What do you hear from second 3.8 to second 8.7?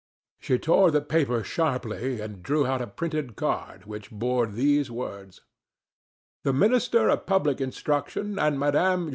which bore these words: "The Minister of Public Instruction and